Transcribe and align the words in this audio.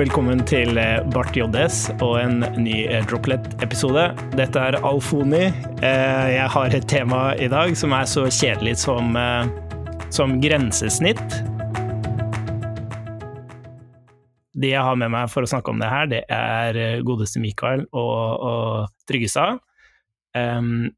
velkommen 0.00 0.40
til 0.48 0.78
eh, 0.80 1.02
Bart 1.12 1.34
JS 1.36 1.90
og 2.00 2.14
en 2.22 2.38
ny 2.56 2.86
eh, 2.88 3.02
Droplet-episode. 3.04 4.06
Dette 4.32 4.62
er 4.70 4.78
Alfoni. 4.86 5.50
Eh, 5.84 6.28
jeg 6.32 6.46
har 6.54 6.76
et 6.76 6.86
tema 6.88 7.34
i 7.36 7.50
dag 7.52 7.74
som 7.76 7.92
er 7.92 8.08
så 8.08 8.24
kjedelig 8.32 8.78
som, 8.80 9.12
som 10.08 10.38
grensesnitt. 10.40 11.36
De 14.56 14.72
jeg 14.72 14.86
har 14.88 14.96
med 15.02 15.12
meg 15.12 15.28
for 15.32 15.44
å 15.44 15.52
snakke 15.52 15.74
om 15.74 15.82
det 15.82 15.92
her, 15.92 16.08
det 16.08 16.24
er 16.32 17.04
godeste 17.04 17.42
Mikael 17.42 17.84
og, 17.92 18.24
og 18.40 19.04
Tryggestad. 19.10 19.60
Um, 20.32 20.88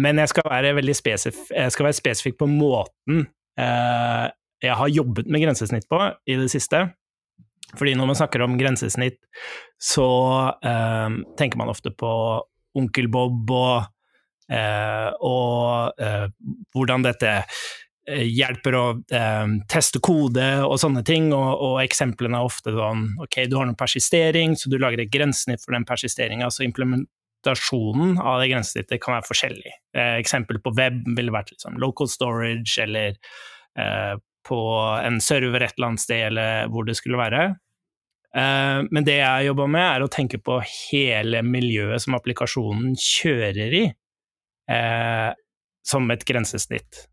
men 0.00 0.22
jeg 0.22 0.32
skal 0.32 0.48
være 0.48 0.76
veldig 0.78 0.94
spesif 0.94 1.48
skal 1.50 1.88
være 1.88 1.96
spesifikk 1.98 2.36
på 2.38 2.46
måten 2.46 3.24
uh, 3.58 4.28
jeg 4.62 4.76
har 4.78 4.92
jobbet 4.92 5.26
med 5.26 5.42
grensesnitt 5.42 5.88
på 5.90 5.98
i 6.06 6.36
det 6.38 6.48
siste. 6.52 6.86
Fordi 7.74 7.96
når 7.98 8.12
man 8.12 8.18
snakker 8.18 8.44
om 8.44 8.58
grensesnitt, 8.60 9.18
så 9.82 10.06
eh, 10.64 11.16
tenker 11.38 11.60
man 11.60 11.72
ofte 11.72 11.90
på 11.90 12.12
Onkel 12.76 13.08
Bob 13.10 13.50
og, 13.50 13.88
eh, 14.52 15.10
og 15.24 16.06
hvordan 16.76 17.06
dette 17.06 17.40
hjelper 18.06 18.76
å 18.78 18.84
teste 19.66 19.98
kode 20.04 20.44
og 20.62 20.76
sånne 20.78 21.02
ting, 21.06 21.32
og, 21.34 21.48
og, 21.56 21.78
eksemplene 21.82 22.38
er 22.38 22.46
ofte 22.46 22.70
sånn 22.70 23.08
ok, 23.24 23.40
du 23.50 23.56
har 23.58 23.66
noen 23.66 23.78
persistering, 23.78 24.54
så 24.54 24.70
du 24.70 24.78
lager 24.78 25.02
et 25.02 25.10
grensesnitt 25.10 25.64
for 25.64 25.74
den 25.74 25.86
persisteringa, 25.88 26.46
så 26.54 26.62
implementasjonen 26.68 28.20
av 28.22 28.38
det 28.42 28.52
grensesnittet 28.52 29.02
kan 29.02 29.16
være 29.16 29.26
forskjellig. 29.26 29.74
Eh, 29.96 30.14
eksempel 30.20 30.62
på 30.62 30.74
web 30.78 31.02
ville 31.18 31.34
vært 31.34 31.50
liksom 31.56 31.80
local 31.82 32.06
storage, 32.10 32.76
eller 32.84 33.18
eh, 33.78 34.14
på 34.46 34.58
en 35.02 35.20
server 35.24 35.66
et 35.66 35.74
eller 35.76 35.92
annet 35.92 36.02
sted, 36.02 36.28
eller 36.30 36.70
hvor 36.72 36.86
det 36.86 36.96
skulle 36.98 37.20
være. 37.20 37.48
Eh, 38.36 38.80
men 38.92 39.06
det 39.06 39.16
jeg 39.20 39.48
jobber 39.48 39.70
med, 39.72 39.84
er 39.86 40.04
å 40.04 40.12
tenke 40.12 40.40
på 40.42 40.58
hele 40.66 41.42
miljøet 41.46 42.04
som 42.04 42.16
applikasjonen 42.18 42.96
kjører 43.00 43.76
i, 43.80 43.84
eh, 44.72 45.30
som 45.86 46.10
et 46.12 46.24
grensesnitt. 46.28 47.06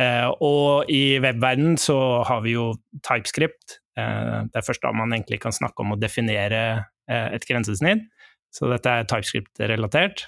Eh, 0.00 0.28
og 0.40 0.88
i 0.88 1.20
webverdenen 1.20 1.76
så 1.80 1.98
har 2.24 2.40
vi 2.46 2.56
jo 2.56 2.72
TypeScript. 3.04 3.80
Det 4.00 4.56
er 4.56 4.64
først 4.64 4.80
da 4.80 4.94
man 4.96 5.12
egentlig 5.12 5.42
kan 5.42 5.52
snakke 5.52 5.82
om 5.82 5.92
å 5.92 5.98
definere 6.00 6.86
et 7.10 7.44
grensesnitt. 7.44 8.06
Så 8.54 8.70
dette 8.70 8.88
er 8.88 9.04
TypeScript-relatert. 9.04 10.22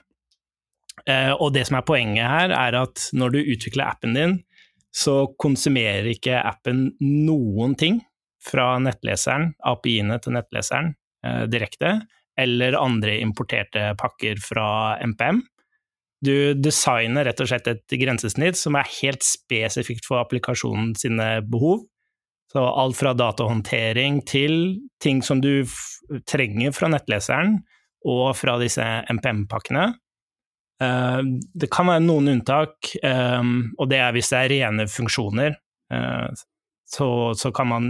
Og 1.41 1.55
det 1.55 1.63
som 1.71 1.79
er 1.79 1.87
poenget 1.89 2.29
her, 2.29 2.53
er 2.53 2.77
at 2.83 3.07
når 3.17 3.33
du 3.33 3.39
utvikler 3.55 3.87
appen 3.87 4.19
din, 4.19 4.35
så 4.93 5.27
konsumerer 5.41 6.11
ikke 6.13 6.37
appen 6.41 6.91
noen 7.01 7.77
ting 7.81 8.01
fra 8.43 8.75
nettleseren, 8.83 9.53
API-ene 9.65 10.19
til 10.23 10.37
nettleseren 10.37 10.93
eh, 11.27 11.45
direkte, 11.51 12.01
eller 12.39 12.77
andre 12.79 13.17
importerte 13.23 13.93
pakker 14.01 14.41
fra 14.43 14.99
MPM. 15.05 15.43
Du 16.23 16.55
designer 16.55 17.27
rett 17.27 17.41
og 17.43 17.51
slett 17.51 17.69
et 17.71 17.97
grensesnitt 17.99 18.59
som 18.59 18.77
er 18.79 18.91
helt 19.01 19.25
spesifikt 19.27 20.07
for 20.07 20.23
applikasjonen 20.23 20.93
sine 20.99 21.41
behov. 21.51 21.83
Så 22.53 22.63
alt 22.63 22.99
fra 22.99 23.15
datahåndtering 23.17 24.21
til 24.29 24.77
ting 25.03 25.23
som 25.25 25.41
du 25.43 25.65
trenger 26.29 26.75
fra 26.77 26.91
nettleseren, 26.93 27.63
og 28.03 28.35
fra 28.37 28.57
disse 28.61 28.85
MPM-pakkene. 29.13 29.93
Eh, 30.83 31.21
det 31.55 31.71
kan 31.73 31.91
være 31.91 32.03
noen 32.05 32.33
unntak, 32.37 32.95
eh, 33.03 33.43
og 33.79 33.91
det 33.91 34.01
er 34.03 34.15
hvis 34.17 34.33
det 34.33 34.41
er 34.41 34.55
rene 34.57 34.89
funksjoner. 34.91 35.59
Eh, 35.93 36.43
så, 36.93 37.09
så 37.39 37.49
kan 37.57 37.71
man 37.71 37.85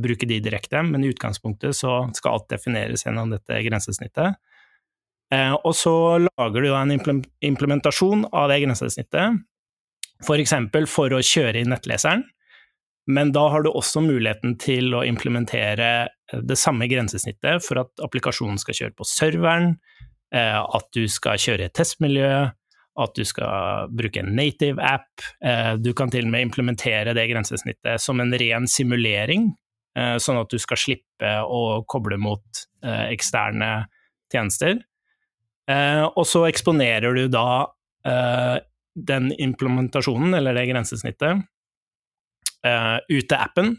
bruke 0.00 0.24
de 0.24 0.38
direkte, 0.40 0.80
men 0.80 1.02
i 1.04 1.10
utgangspunktet 1.12 1.76
så 1.76 2.06
skal 2.16 2.38
alt 2.38 2.46
defineres 2.48 3.02
gjennom 3.04 3.34
dette 3.34 3.58
grensesnittet. 3.66 4.38
Og 5.60 5.74
så 5.76 5.92
lager 6.22 6.64
du 6.64 6.68
da 6.70 6.78
en 6.80 6.94
implementasjon 7.44 8.24
av 8.30 8.48
det 8.48 8.62
grensesnittet, 8.62 9.42
f.eks. 10.24 10.54
For, 10.72 10.88
for 10.88 11.18
å 11.18 11.20
kjøre 11.20 11.60
i 11.60 11.68
nettleseren. 11.68 12.24
Men 13.12 13.34
da 13.36 13.44
har 13.52 13.66
du 13.66 13.68
også 13.74 14.00
muligheten 14.06 14.56
til 14.62 14.96
å 14.96 15.04
implementere 15.04 15.90
det 16.32 16.56
samme 16.56 16.88
grensesnittet 16.88 17.60
for 17.66 17.84
at 17.84 18.06
applikasjonen 18.08 18.56
skal 18.62 18.80
kjøre 18.80 18.96
på 18.96 19.10
serveren, 19.10 19.74
at 20.34 20.88
du 20.92 21.04
skal 21.08 21.38
kjøre 21.38 21.62
i 21.62 21.68
et 21.68 21.74
testmiljø, 21.76 22.30
at 22.96 23.12
du 23.16 23.24
skal 23.28 23.90
bruke 23.92 24.22
en 24.22 24.32
native 24.36 24.82
app. 24.82 25.22
Eh, 25.44 25.74
du 25.80 25.92
kan 25.96 26.10
til 26.12 26.26
og 26.26 26.32
med 26.32 26.46
implementere 26.48 27.14
det 27.16 27.28
grensesnittet 27.30 28.02
som 28.02 28.20
en 28.22 28.34
ren 28.40 28.68
simulering, 28.70 29.50
sånn 29.96 30.36
at 30.36 30.50
du 30.52 30.58
skal 30.60 30.76
slippe 30.76 31.28
å 31.48 31.80
koble 31.88 32.18
mot 32.20 32.58
eksterne 32.84 33.86
tjenester. 34.28 34.82
Og 36.12 36.26
så 36.28 36.42
eksponerer 36.50 37.16
du 37.16 37.30
da 37.32 37.70
den 39.08 39.30
implementasjonen, 39.32 40.36
eller 40.36 40.52
det 40.52 40.66
grensesnittet, 40.68 41.40
ut 42.60 43.24
til 43.24 43.38
appen. 43.38 43.72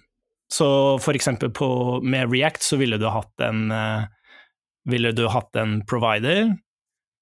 Så 0.49 0.67
for 1.05 1.13
eksempel 1.13 1.53
på, 1.53 1.69
med 2.01 2.33
React 2.33 2.65
så 2.65 2.81
ville 2.81 2.97
du 2.97 3.05
hatt 3.13 3.45
en 3.45 3.69
ville 4.87 5.11
du 5.15 5.27
hatt 5.31 5.55
en 5.59 5.81
provider 5.87 6.55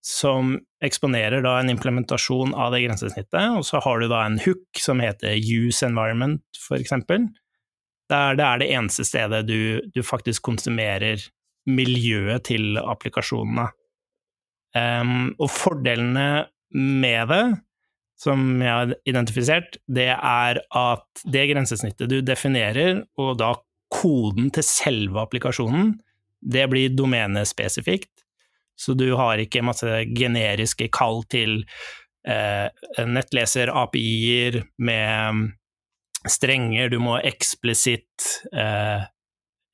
som 0.06 0.60
eksponerer 0.86 1.42
da 1.42 1.56
en 1.60 1.72
implementasjon 1.74 2.54
av 2.54 2.76
det 2.76 2.84
grensesnittet, 2.84 3.56
og 3.58 3.66
så 3.66 3.82
har 3.82 4.02
du 4.02 4.10
da 4.12 4.22
en 4.26 4.38
hook 4.44 4.82
som 4.82 5.02
heter 5.02 5.34
use 5.42 5.86
environment, 5.88 6.44
for 6.62 6.78
eksempel. 6.78 7.26
Der 8.12 8.38
det 8.38 8.46
er 8.46 8.62
det 8.62 8.70
eneste 8.78 9.06
stedet 9.08 9.48
du, 9.50 9.82
du 9.96 10.04
faktisk 10.06 10.46
konsumerer 10.46 11.24
miljøet 11.66 12.46
til 12.52 12.78
applikasjonene. 12.78 13.72
Um, 14.76 15.32
og 15.40 15.50
fordelene 15.50 16.46
med 16.76 17.32
det 17.32 17.44
som 18.20 18.62
jeg 18.62 18.72
har 18.72 18.94
identifisert, 19.10 19.78
det 19.92 20.12
er 20.14 20.60
at 20.62 21.24
det 21.32 21.48
grensesnittet 21.50 22.12
du 22.12 22.20
definerer, 22.24 23.02
og 23.18 23.40
da 23.42 23.56
koden 23.92 24.52
til 24.54 24.66
selve 24.68 25.24
applikasjonen, 25.24 25.96
det 26.46 26.68
blir 26.72 26.94
domenespesifikt. 26.94 28.12
Så 28.76 28.94
du 28.94 29.08
har 29.16 29.40
ikke 29.40 29.64
masse 29.64 29.88
generiske 30.16 30.90
kall 30.94 31.24
til 31.32 31.62
eh, 32.28 32.68
nettleser-API-er 33.00 34.62
med 34.84 35.52
strenger, 36.30 36.90
du 36.90 37.00
må 37.00 37.18
eksplisitt 37.22 38.26
eh, 38.52 39.06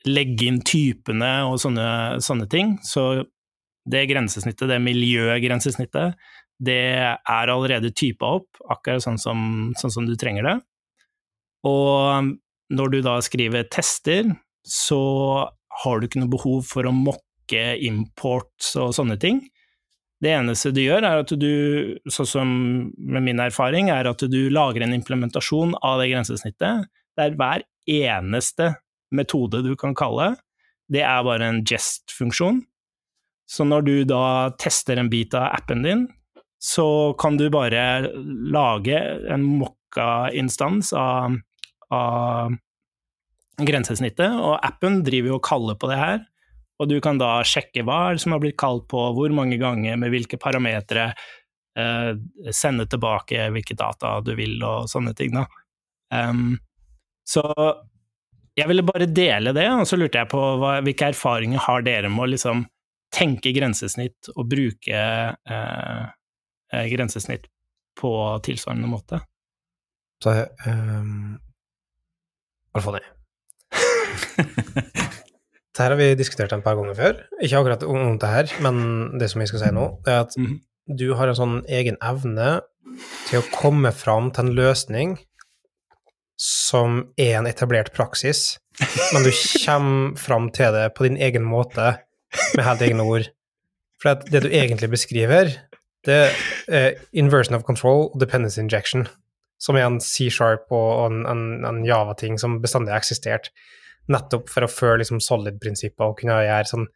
legge 0.07 0.47
inn 0.49 0.59
typene 0.65 1.31
og 1.47 1.57
sånne, 1.63 2.21
sånne 2.23 2.47
ting. 2.51 2.75
Så 2.85 3.23
det 3.89 4.05
grensesnittet, 4.11 4.69
det 4.69 4.81
miljøgrensesnittet, 4.83 6.19
det 6.61 6.81
er 7.01 7.49
allerede 7.49 7.93
typa 7.97 8.35
opp, 8.37 8.61
akkurat 8.69 9.01
sånn 9.01 9.17
som, 9.21 9.39
sånn 9.79 9.93
som, 9.95 10.05
du 10.05 10.13
trenger 10.19 10.45
det. 10.45 10.57
Og 11.65 12.35
når 12.71 12.93
du 12.93 12.99
da 13.05 13.17
skriver 13.25 13.65
tester, 13.73 14.29
så 14.61 15.01
har 15.83 15.99
du 15.99 16.07
ikke 16.07 16.21
noe 16.21 16.31
behov 16.31 16.61
for 16.67 16.87
å 16.87 16.93
mokke 16.95 17.63
imports 17.83 18.75
og 18.79 18.93
sånne 18.95 19.17
ting. 19.21 19.41
Det 20.21 20.29
eneste 20.35 20.69
du 20.75 20.83
gjør, 20.83 21.05
er 21.07 21.23
at 21.23 21.33
du, 21.41 21.51
sånn 22.13 22.29
som 22.29 22.49
med 22.93 23.25
min 23.25 23.41
erfaring, 23.41 23.89
er 23.89 24.09
at 24.09 24.21
du 24.29 24.41
lager 24.53 24.85
en 24.85 24.93
implementasjon 24.93 25.73
av 25.81 26.01
det 26.01 26.11
grensesnittet, 26.11 26.85
der 27.17 27.37
hver 27.39 27.65
eneste 27.89 28.75
metode 29.11 29.63
du 29.65 29.73
kan 29.79 29.95
kalle, 29.97 30.35
det 30.91 31.01
er 31.07 31.25
bare 31.25 31.47
en 31.47 31.61
gest-funksjon. 31.65 32.61
Så 33.49 33.65
når 33.67 33.87
du 33.87 33.95
da 34.07 34.23
tester 34.61 34.99
en 34.99 35.09
bit 35.11 35.33
av 35.35 35.49
appen 35.57 35.81
din, 35.83 36.05
så 36.61 37.13
kan 37.19 37.39
du 37.39 37.49
bare 37.51 38.11
lage 38.53 38.99
en 39.33 39.43
mokka-instans 39.57 40.93
av, 40.93 41.39
av, 41.89 42.53
grensesnittet, 43.59 44.31
og 44.31 44.57
appen 44.63 45.01
driver 45.05 45.33
jo 45.33 45.37
og 45.39 45.45
kaller 45.45 45.77
på 45.79 45.89
det 45.91 45.99
her. 45.99 46.19
Og 46.81 46.89
du 46.89 46.97
kan 47.03 47.19
da 47.21 47.41
sjekke 47.45 47.83
hva 47.85 48.15
som 48.21 48.33
har 48.33 48.41
blitt 48.41 48.57
kalt 48.59 48.87
på, 48.89 49.03
hvor 49.17 49.33
mange 49.35 49.59
ganger, 49.61 49.99
med 50.01 50.13
hvilke 50.13 50.39
parametere, 50.41 51.11
eh, 51.77 52.11
sende 52.55 52.87
tilbake 52.89 53.51
hvilke 53.53 53.77
data 53.77 54.17
du 54.25 54.33
vil, 54.39 54.57
og 54.65 54.89
sånne 54.91 55.13
ting, 55.17 55.35
da. 55.35 55.45
Um, 56.11 56.57
så 57.27 57.43
jeg 58.57 58.67
ville 58.67 58.83
bare 58.83 59.07
dele 59.07 59.53
det, 59.55 59.67
og 59.71 59.85
så 59.87 59.99
lurte 59.99 60.23
jeg 60.23 60.31
på 60.31 60.41
hva, 60.59 60.79
hvilke 60.83 61.11
erfaringer 61.13 61.61
har 61.67 61.85
dere 61.85 62.09
med 62.11 62.25
å 62.25 62.31
liksom 62.33 62.65
tenke 63.13 63.53
grensesnitt 63.55 64.31
og 64.33 64.49
bruke 64.51 64.97
eh, 64.97 66.09
Eh, 66.73 66.85
grensesnitt 66.85 67.45
på 68.01 68.39
tilsvarende 68.43 68.87
måte. 68.87 69.19
Så 70.23 70.29
um, 70.67 71.39
det 72.73 73.01
her 75.81 75.93
har 75.93 75.97
vi 75.99 76.11
diskutert 76.19 76.53
en 76.53 76.63
par 76.65 76.77
ganger 76.77 76.97
før. 76.97 77.23
Ikke 77.41 77.61
akkurat 77.61 77.83
om 77.87 78.17
det 78.21 78.29
her, 78.29 78.51
men 78.63 79.19
det 79.19 79.31
som 79.31 79.41
jeg 79.41 79.51
skal 79.51 79.63
si 79.63 79.71
nå, 79.75 79.87
er 80.05 80.19
at 80.25 80.35
-hmm. 80.37 80.59
du 80.87 81.13
har 81.15 81.27
en 81.27 81.35
sånn 81.35 81.57
egen 81.67 81.97
evne 82.01 82.61
til 83.29 83.39
å 83.39 83.49
komme 83.53 83.91
fram 83.91 84.31
til 84.31 84.45
en 84.45 84.55
løsning 84.55 85.17
som 86.41 87.13
er 87.17 87.37
en 87.37 87.47
etablert 87.47 87.93
praksis, 87.93 88.59
men 89.13 89.23
du 89.23 89.31
kommer 89.65 90.17
fram 90.17 90.49
til 90.49 90.73
det 90.73 90.93
på 90.95 91.03
din 91.03 91.17
egen 91.17 91.43
måte, 91.43 91.97
med 92.55 92.65
helt 92.65 92.81
egne 92.81 93.03
ord. 93.03 93.29
For 94.01 94.17
det 94.31 94.41
du 94.43 94.49
egentlig 94.49 94.89
beskriver, 94.89 95.51
det 96.05 96.31
er 96.67 96.97
inversion 97.13 97.55
of 97.55 97.63
control 97.63 98.09
og 98.09 98.19
dependency 98.19 98.59
injection, 98.59 99.07
som 99.61 99.77
er 99.77 99.85
en 99.85 99.99
C-sharp 100.01 100.71
og 100.71 101.11
en, 101.11 101.25
en, 101.29 101.65
en 101.65 101.85
Java-ting 101.85 102.39
som 102.41 102.61
bestandig 102.63 102.95
har 102.95 103.03
eksistert, 103.03 103.51
nettopp 104.11 104.51
for 104.51 104.65
å 104.65 104.71
føle 104.71 105.01
liksom 105.01 105.21
solid-prinsipper 105.23 106.11
og 106.11 106.19
kunne 106.19 106.41
gjøre 106.43 106.69
sånn 106.69 106.87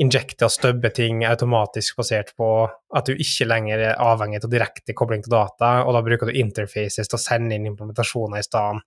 injekte 0.00 0.46
og 0.46 0.52
stubbe 0.54 0.88
ting 0.94 1.20
automatisk 1.28 1.98
basert 2.00 2.32
på 2.38 2.48
at 2.96 3.08
du 3.08 3.18
ikke 3.20 3.48
lenger 3.48 3.82
er 3.90 4.00
avhengig 4.00 4.40
av 4.40 4.52
direkte 4.52 4.94
kobling 4.96 5.24
til 5.24 5.34
data, 5.34 5.82
og 5.84 5.92
da 5.96 6.00
bruker 6.04 6.30
du 6.30 6.38
interfaces 6.40 7.10
til 7.10 7.18
å 7.18 7.20
sende 7.20 7.58
inn 7.58 7.68
implementasjoner 7.68 8.40
i 8.40 8.46
stedet. 8.46 8.86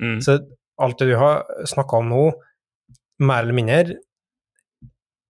Mm. 0.00 0.18
Så 0.24 0.38
alt 0.80 0.98
det 1.00 1.10
du 1.10 1.16
har 1.20 1.44
snakka 1.68 2.00
om 2.00 2.08
nå, 2.12 2.24
mer 3.26 3.44
eller 3.44 3.56
mindre, 3.56 4.00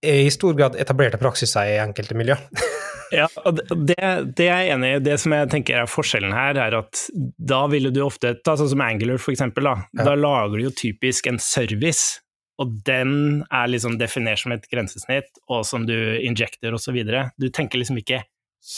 er 0.06 0.22
i 0.22 0.30
stor 0.30 0.54
grad 0.58 0.78
etablerte 0.78 1.18
praksiser 1.18 1.74
i 1.74 1.78
enkelte 1.82 2.18
miljø. 2.18 2.38
ja, 3.14 3.26
det, 3.46 3.96
det, 4.36 4.46
er 4.46 4.62
jeg 4.64 4.74
enig 4.74 4.92
i. 4.96 5.00
Det 5.06 5.16
som 5.22 5.34
jeg 5.36 5.50
tenker 5.52 5.82
er 5.82 5.90
forskjellen 5.90 6.34
her, 6.34 6.58
er 6.66 6.78
at 6.80 7.06
da 7.14 7.64
ville 7.72 7.92
du 7.94 8.00
ofte 8.04 8.34
ta 8.42 8.56
sånn 8.58 8.72
som 8.74 8.84
Angular, 8.84 9.20
for 9.22 9.34
eksempel. 9.34 9.68
Da, 9.68 9.76
ja. 9.96 10.06
da 10.10 10.16
lager 10.18 10.58
du 10.58 10.68
jo 10.68 10.76
typisk 10.84 11.28
en 11.30 11.42
service 11.42 12.22
og 12.62 12.72
den 12.88 13.44
er 13.52 13.68
liksom 13.68 13.98
definert 14.00 14.40
som 14.40 14.54
et 14.54 14.64
grensesnitt, 14.72 15.28
og 15.52 15.64
som 15.68 15.84
du 15.88 15.94
injecter 16.24 16.74
osv. 16.74 16.96
Du 17.36 17.48
tenker 17.52 17.80
liksom 17.80 18.00
ikke 18.00 18.22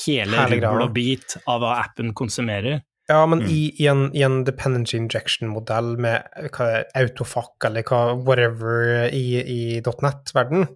hele 0.03 0.47
rubbel 0.51 0.85
og 0.85 0.95
bit 0.97 1.39
av 1.47 1.63
hva 1.63 1.79
appen 1.85 2.13
konsumerer. 2.19 2.83
Ja, 3.09 3.23
men 3.25 3.41
mm. 3.41 3.49
i, 3.49 3.61
i, 3.81 3.87
en, 3.89 4.09
i, 4.13 4.23
en, 4.27 4.43
dependency 4.45 4.99
injection-modell 4.99 5.95
med 6.03 6.27
hva 6.53 6.83
autofakk 6.99 7.71
eller 7.71 7.87
hva, 7.89 8.03
whatever 8.19 9.07
i, 9.07 9.39
i 9.41 9.61
.net-verden, 9.81 10.67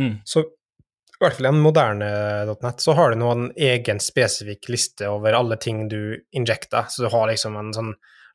mm. 0.00 0.14
så 0.24 0.46
i 1.16 1.24
hvert 1.24 1.38
fall 1.38 1.48
i 1.48 1.48
en 1.48 1.62
moderne 1.64 2.08
.net, 2.60 2.82
så 2.82 2.92
har 2.92 3.12
du 3.12 3.20
nå 3.20 3.30
en 3.32 3.46
egen 3.56 4.00
spesifikk 4.02 4.68
liste 4.68 5.08
over 5.08 5.36
alle 5.38 5.56
ting 5.56 5.86
du 5.88 6.18
injecter. 6.36 6.90
Så 6.92 7.06
du 7.06 7.10
har 7.12 7.30
liksom 7.30 7.56
en 7.56 7.72
sånn 7.72 7.94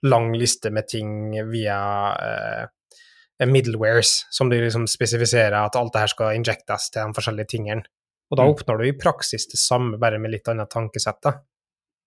lang 0.10 0.31
liste 0.33 0.72
med 0.74 0.88
ting 0.89 1.36
via 1.51 1.78
eh, 2.18 3.45
middlewares, 3.45 4.25
som 4.33 4.50
du 4.50 4.57
liksom 4.57 4.88
spesifiserer 4.89 5.60
at 5.60 5.78
alt 5.78 5.94
det 5.94 6.01
her 6.06 6.13
skal 6.13 6.39
injectes 6.39 6.89
til 6.89 7.06
de 7.06 7.18
forskjellige 7.19 7.54
tingene. 7.54 7.86
Og 8.31 8.39
da 8.39 8.48
mm. 8.48 8.56
oppnår 8.56 8.81
du 8.81 8.88
i 8.88 8.98
praksis 8.98 9.45
det 9.51 9.60
samme, 9.62 10.00
bare 10.01 10.18
med 10.22 10.34
litt 10.34 10.50
annet 10.50 10.72
tankesett. 10.72 11.22
da. 11.22 11.38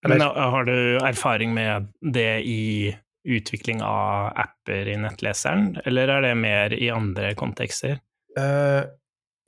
Men 0.09 0.21
har 0.21 0.67
du 0.67 0.97
erfaring 0.99 1.53
med 1.53 1.87
det 2.01 2.43
i 2.43 2.91
utvikling 3.25 3.81
av 3.81 4.33
apper 4.37 4.91
i 4.91 4.99
nettleseren, 5.01 5.71
eller 5.85 6.11
er 6.17 6.27
det 6.27 6.35
mer 6.37 6.75
i 6.77 6.91
andre 6.93 7.31
kontekster? 7.37 7.97
Uh, 8.37 8.85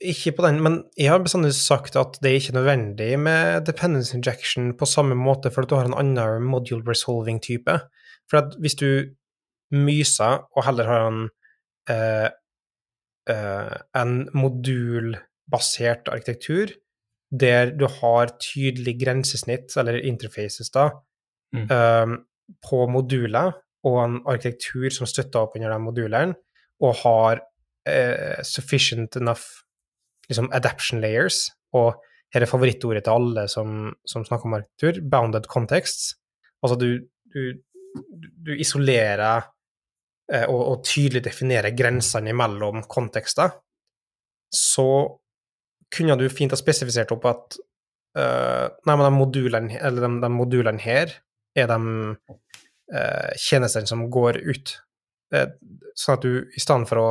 ikke 0.00 0.32
på 0.36 0.44
den, 0.46 0.60
men 0.62 0.82
jeg 0.96 1.10
har 1.10 1.22
bestandig 1.22 1.52
sagt 1.56 1.96
at 1.98 2.18
det 2.22 2.30
er 2.30 2.40
ikke 2.40 2.54
nødvendig 2.54 3.18
med 3.18 3.66
dependence 3.66 4.14
injection 4.16 4.70
på 4.78 4.86
samme 4.86 5.16
måte, 5.18 5.50
for 5.50 5.62
at 5.62 5.70
du 5.70 5.74
har 5.74 5.88
en 5.88 5.96
annen 5.98 6.44
module 6.46 6.86
resolving-type. 6.86 7.78
For 8.30 8.38
at 8.38 8.54
hvis 8.62 8.78
du 8.78 8.90
myser 9.74 10.44
og 10.56 10.64
heller 10.64 10.86
har 10.88 11.08
en 11.08 11.24
eh, 11.90 12.28
eh, 13.28 13.76
en 14.02 14.28
modulbasert 14.34 16.08
arkitektur 16.08 16.72
der 17.28 17.74
du 17.76 17.84
har 18.00 18.30
tydelig 18.40 18.94
grensesnitt, 19.02 19.76
eller 19.76 20.00
interfaces, 20.00 20.70
da, 20.70 20.88
mm. 21.52 21.66
eh, 21.68 22.14
på 22.70 22.86
moduler, 22.88 23.52
og 23.84 23.98
en 24.04 24.20
arkitektur 24.26 24.88
som 24.94 25.06
støtter 25.06 25.42
opp 25.42 25.56
under 25.58 25.74
de 25.74 25.78
modulene, 25.82 26.38
og 26.80 26.94
har 27.02 27.42
eh, 27.88 28.40
sufficient 28.46 29.16
enough 29.16 29.44
liksom, 30.30 30.50
adaption 30.56 31.02
layers, 31.04 31.48
og 31.76 31.98
her 32.34 32.44
er 32.44 32.50
favorittordet 32.50 33.06
til 33.06 33.16
alle 33.16 33.46
som, 33.48 33.92
som 34.08 34.24
snakker 34.26 34.48
om 34.48 34.58
arkitektur, 34.58 35.00
bounded 35.10 35.48
contexts. 35.48 36.12
Altså 36.62 36.76
du, 36.76 36.88
du, 37.32 37.42
du 38.44 38.52
isolerer 38.56 39.46
Eh, 40.28 40.44
og, 40.44 40.60
og 40.60 40.84
tydelig 40.84 41.22
definerer 41.24 41.76
grensene 41.76 42.34
mellom 42.36 42.82
kontekster, 42.90 43.54
så 44.52 44.90
kunne 45.94 46.18
du 46.20 46.26
fint 46.28 46.52
ha 46.52 46.58
spesifisert 46.60 47.14
opp 47.14 47.24
at 47.28 47.56
uh, 48.18 48.66
Nei, 48.84 48.92
men 48.92 49.06
de 49.06 49.12
modulene, 49.14 49.78
eller 49.80 50.04
de, 50.04 50.10
de 50.20 50.28
modulene 50.32 50.82
her 50.84 51.14
er 51.56 51.70
de 51.70 51.78
uh, 52.92 53.30
tjenestene 53.40 53.88
som 53.88 54.04
går 54.12 54.40
ut. 54.44 54.74
Uh, 55.32 55.46
sånn 55.96 56.18
at 56.18 56.26
du 56.26 56.32
i 56.44 56.60
stedet 56.60 56.90
for 56.90 57.00
å 57.00 57.08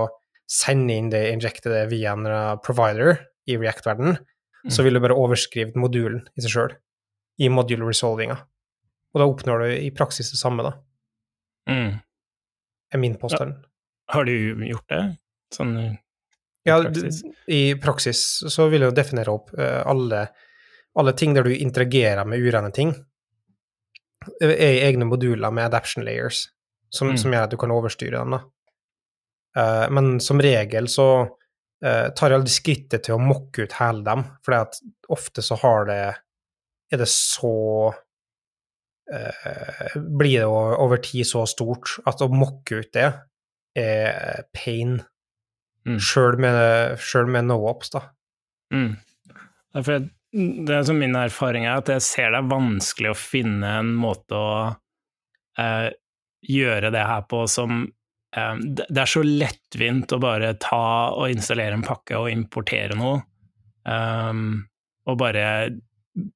sende 0.47 0.95
inn 0.95 1.11
det 1.11 1.25
injectede 1.33 1.83
via 1.91 2.15
en 2.15 2.27
provider 2.63 3.17
i 3.47 3.57
React-verdenen, 3.59 4.17
mm. 4.19 4.71
så 4.71 4.85
vil 4.85 4.95
du 4.95 5.03
bare 5.03 5.17
overskrive 5.17 5.75
modulen 5.79 6.23
i 6.35 6.43
seg 6.43 6.53
sjøl, 6.53 6.75
i 7.43 7.51
module 7.51 7.87
resolvinga. 7.87 8.39
Og 9.15 9.21
da 9.21 9.27
oppnår 9.27 9.63
du 9.63 9.71
i 9.75 9.93
praksis 9.95 10.31
det 10.31 10.39
samme, 10.39 10.65
da. 10.67 10.75
Mm 11.71 11.97
er 12.93 12.97
min 12.97 13.15
påstand. 13.15 13.53
Ja. 13.53 13.69
Har 14.13 14.25
du 14.25 14.65
gjort 14.67 14.89
det? 14.89 15.03
Sånn 15.55 15.75
i 15.79 15.87
ja, 16.67 16.81
praksis? 16.83 17.21
i 17.47 17.61
praksis 17.79 18.21
så 18.51 18.67
vil 18.71 18.83
jeg 18.83 18.91
jo 18.91 18.95
definere 18.95 19.31
opp 19.31 19.53
uh, 19.55 19.83
alle, 19.87 20.25
alle, 20.99 21.13
ting 21.15 21.35
der 21.35 21.47
du 21.47 21.53
interagerer 21.55 22.27
med 22.27 22.43
urene 22.43 22.71
ting, 22.75 22.91
er 24.43 24.51
i 24.51 24.83
egne 24.83 25.07
moduler 25.07 25.53
med 25.55 25.69
adaption 25.69 26.03
layers, 26.03 26.49
som, 26.91 27.13
mm. 27.13 27.19
som 27.21 27.31
gjør 27.31 27.47
at 27.47 27.53
du 27.55 27.59
kan 27.59 27.71
overstyre 27.71 28.19
dem. 28.19 28.35
da. 28.35 28.41
Uh, 29.57 29.87
men 29.93 30.17
som 30.21 30.41
regel 30.43 30.89
så 30.91 31.07
uh, 31.25 32.07
tar 32.13 32.29
jeg 32.29 32.39
aldri 32.39 32.53
skrittet 32.53 33.07
til 33.07 33.17
å 33.17 33.23
mokke 33.23 33.65
ut 33.65 33.77
hele 33.79 34.05
dem, 34.05 34.23
for 34.45 34.61
ofte 35.13 35.45
så 35.45 35.57
har 35.63 35.89
det 35.89 36.01
er 36.91 37.01
det 37.01 37.09
så 37.11 37.93
eh, 39.11 39.95
blir 39.95 40.39
det 40.39 40.47
over 40.47 41.01
tid 41.03 41.27
så 41.27 41.45
stort 41.49 41.97
at 42.07 42.23
å 42.23 42.29
mokke 42.31 42.81
ut 42.81 42.91
det 42.95 43.09
er 43.77 44.45
pain, 44.55 44.97
mm. 45.87 45.99
sjøl 46.01 46.39
med, 46.41 46.97
med 47.33 47.49
no-ops, 47.49 47.91
da. 47.93 48.07
Mm. 48.73 48.95
For 49.77 50.07
det 50.37 50.73
er 50.73 50.87
som 50.87 50.97
min 50.99 51.15
erfaring 51.17 51.67
er 51.67 51.81
at 51.81 51.91
jeg 51.91 52.05
ser 52.05 52.33
det 52.33 52.41
er 52.41 52.49
vanskelig 52.51 53.13
å 53.13 53.19
finne 53.19 53.77
en 53.81 53.93
måte 53.99 54.37
å 54.37 54.49
eh, 55.59 55.91
gjøre 56.47 56.91
det 56.93 57.05
her 57.11 57.27
på 57.29 57.43
som 57.51 57.83
eh, 57.85 57.93
Det 58.37 59.01
er 59.01 59.09
så 59.09 59.23
lettvint 59.25 60.11
å 60.13 60.19
bare 60.21 60.53
ta 60.61 61.09
og 61.15 61.31
installere 61.31 61.77
en 61.77 61.85
pakke 61.85 62.19
og 62.19 62.29
importere 62.31 62.97
noe, 62.97 63.21
um, 63.87 64.59
og 65.07 65.19
bare 65.21 65.45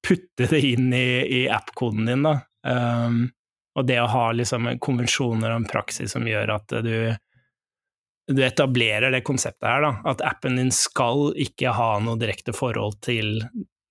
putte 0.05 0.47
det 0.49 0.61
inn 0.65 0.91
i, 0.93 1.21
i 1.25 1.41
app-koden 1.51 2.09
din, 2.09 2.25
da. 2.25 2.39
Um, 2.65 3.25
og 3.77 3.87
det 3.87 4.01
å 4.01 4.09
ha 4.11 4.25
liksom 4.35 4.67
konvensjoner 4.83 5.53
og 5.53 5.61
en 5.61 5.69
praksis 5.69 6.11
som 6.15 6.27
gjør 6.27 6.55
at 6.57 6.73
du, 6.83 6.95
du 8.27 8.41
etablerer 8.43 9.13
det 9.13 9.23
konseptet 9.27 9.67
her, 9.67 9.85
da, 9.85 9.93
at 10.11 10.23
appen 10.27 10.59
din 10.59 10.73
skal 10.75 11.31
ikke 11.39 11.73
ha 11.77 11.93
noe 12.03 12.19
direkte 12.19 12.55
forhold 12.55 12.99
til 13.05 13.39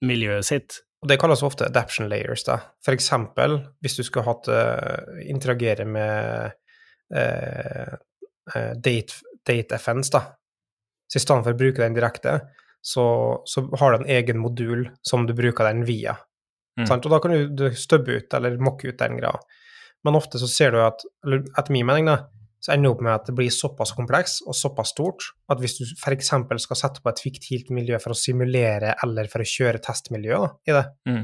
miljøet 0.04 0.48
sitt. 0.48 0.80
Og 1.00 1.08
Det 1.08 1.16
kalles 1.20 1.42
ofte 1.44 1.64
adaption 1.64 2.10
layers. 2.12 2.44
da. 2.44 2.58
For 2.84 2.96
eksempel 2.96 3.58
hvis 3.80 3.96
du 3.96 4.04
skulle 4.04 4.28
hatt 4.28 4.50
uh, 4.52 5.20
interagere 5.24 5.86
med 5.88 6.58
uh, 7.16 7.94
uh, 8.54 8.72
date, 8.76 9.20
date 9.46 9.78
da. 10.12 10.22
Så 11.10 11.18
i 11.18 11.22
stedet 11.22 11.44
for 11.44 11.52
å 11.52 11.58
bruke 11.58 11.82
den 11.82 11.96
direkte, 11.96 12.38
så, 12.80 13.04
så 13.44 13.66
har 13.80 13.92
du 13.92 14.00
en 14.00 14.10
egen 14.10 14.38
modul 14.40 14.86
som 15.02 15.26
du 15.26 15.34
bruker 15.36 15.66
den 15.66 15.84
via. 15.88 16.16
Mm. 16.78 16.86
Og 16.86 17.08
da 17.12 17.18
kan 17.20 17.34
du, 17.56 17.64
støbbe 17.76 18.20
ut 18.20 18.36
eller 18.36 18.60
mokke 18.62 18.92
ut 18.92 19.00
den 19.00 19.18
greia. 19.18 19.34
Men 20.06 20.16
ofte 20.16 20.40
så 20.40 20.48
ser 20.48 20.72
du 20.72 20.80
at, 20.80 21.02
eller 21.26 21.42
etter 21.58 21.74
min 21.74 21.88
mening, 21.88 22.08
da, 22.08 22.30
så 22.60 22.74
ender 22.74 22.90
du 22.90 22.94
opp 22.94 23.02
med 23.04 23.12
at 23.14 23.28
det 23.28 23.34
blir 23.36 23.52
såpass 23.52 23.92
kompleks 23.96 24.38
og 24.44 24.56
såpass 24.56 24.92
stort 24.92 25.30
at 25.52 25.60
hvis 25.62 25.78
du 25.78 25.84
f.eks. 25.96 26.32
skal 26.64 26.78
sette 26.78 27.02
på 27.02 27.12
et 27.12 27.22
fiktivt 27.24 27.70
miljø 27.72 27.98
for 28.00 28.12
å 28.12 28.18
simulere 28.18 28.94
eller 29.04 29.30
for 29.32 29.44
å 29.44 29.48
kjøre 29.48 29.80
testmiljø 29.84 30.40
da, 30.44 30.50
i 30.68 30.74
det, 30.76 30.84
mm. 31.08 31.22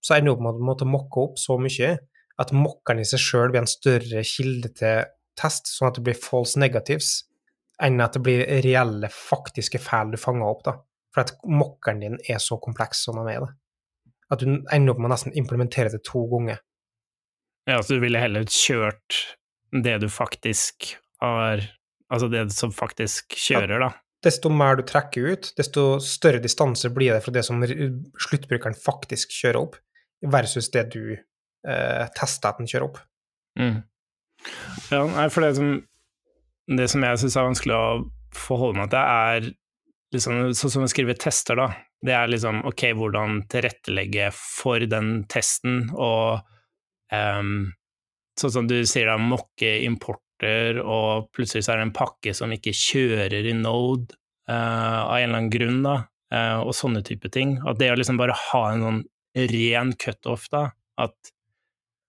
så 0.00 0.16
ender 0.16 0.32
du 0.32 0.34
opp 0.34 0.44
med 0.44 0.54
at 0.54 0.60
du 0.60 0.68
måtte 0.70 0.88
mokke 0.88 1.26
opp 1.28 1.40
så 1.40 1.58
mye 1.60 1.92
at 2.38 2.54
mokkeren 2.54 3.02
i 3.02 3.08
seg 3.08 3.20
sjøl 3.20 3.52
blir 3.52 3.64
en 3.64 3.70
større 3.70 4.24
kilde 4.26 4.72
til 4.78 5.08
test, 5.38 5.70
sånn 5.70 5.90
at 5.90 5.98
det 5.98 6.04
blir 6.08 6.18
false 6.18 6.60
negatives, 6.60 7.12
enn 7.82 8.02
at 8.02 8.18
det 8.18 8.24
blir 8.26 8.44
reelle, 8.66 9.10
faktiske 9.14 9.80
feil 9.82 10.12
du 10.12 10.18
fanger 10.20 10.50
opp. 10.50 10.66
da. 10.66 10.76
For 11.14 11.24
at 11.24 11.32
mokkeren 11.46 12.02
din 12.02 12.20
er 12.28 12.42
så 12.42 12.58
kompleks 12.60 13.06
som 13.06 13.20
den 13.20 13.32
er. 13.32 13.46
da 13.46 13.54
at 14.28 14.42
du 14.42 14.48
ender 14.48 14.92
opp 14.92 15.00
med 15.00 15.08
å 15.08 15.14
nesten 15.14 15.36
implementere 15.38 15.92
det 15.92 16.02
to 16.06 16.24
ganger. 16.30 16.60
Ja, 17.68 17.80
så 17.82 17.96
du 17.96 18.04
ville 18.04 18.20
heller 18.20 18.48
kjørt 18.48 19.22
det 19.72 19.98
du 20.04 20.08
faktisk 20.12 20.94
har 21.22 21.66
Altså 22.08 22.30
det 22.32 22.46
som 22.56 22.70
faktisk 22.72 23.34
kjører, 23.36 23.82
da? 23.82 23.88
desto 24.24 24.48
mer 24.48 24.78
du 24.78 24.80
trekker 24.88 25.26
ut, 25.28 25.50
desto 25.58 25.98
større 26.00 26.40
distanse 26.40 26.88
blir 26.88 27.12
det 27.12 27.20
fra 27.20 27.34
det 27.34 27.42
som 27.44 27.60
sluttbrukeren 27.60 28.78
faktisk 28.80 29.34
kjører 29.36 29.58
opp, 29.60 29.76
versus 30.24 30.70
det 30.72 30.86
du 30.94 31.02
eh, 31.12 32.06
tester 32.16 32.48
at 32.48 32.62
den 32.62 32.70
kjører 32.70 32.86
opp. 32.86 33.02
Mm. 33.60 33.82
Ja, 34.92 35.04
nei, 35.04 35.28
for 35.32 35.44
det 35.44 35.54
som 35.58 35.76
det 36.68 36.88
som 36.92 37.04
jeg 37.04 37.20
syns 37.22 37.36
er 37.38 37.48
vanskelig 37.48 37.76
å 37.76 37.88
forholde 38.36 38.82
meg 38.82 38.92
til, 38.92 39.00
er 39.00 39.48
liksom, 40.14 40.40
sånn 40.56 40.74
som 40.74 40.84
å 40.84 40.90
skrive 40.90 41.16
tester, 41.20 41.58
da. 41.58 41.70
Det 42.04 42.14
er 42.14 42.30
liksom 42.30 42.60
ok, 42.68 42.84
hvordan 42.98 43.42
tilrettelegge 43.50 44.28
for 44.36 44.84
den 44.90 45.24
testen, 45.30 45.88
og 45.96 46.44
um, 47.10 47.70
sånn 48.38 48.54
som 48.54 48.68
du 48.70 48.76
sier, 48.84 49.08
da, 49.08 49.16
mokke 49.18 49.78
importer, 49.86 50.82
og 50.84 51.32
plutselig 51.34 51.64
så 51.66 51.74
er 51.74 51.80
det 51.80 51.88
en 51.88 51.96
pakke 51.96 52.36
som 52.36 52.52
ikke 52.54 52.76
kjører 52.76 53.48
i 53.48 53.56
Node 53.56 54.14
uh, 54.50 55.08
av 55.08 55.16
en 55.16 55.24
eller 55.24 55.40
annen 55.40 55.52
grunn, 55.54 55.80
da, 55.86 55.96
uh, 56.34 56.60
og 56.60 56.76
sånne 56.76 57.02
type 57.06 57.32
ting. 57.34 57.56
At 57.66 57.80
det 57.80 57.90
å 57.94 57.98
liksom 57.98 58.20
bare 58.20 58.36
ha 58.50 58.64
en 58.74 58.84
sånn 58.84 59.02
ren 59.48 59.96
cutoff, 59.98 60.46
da, 60.52 60.68
at 61.00 61.32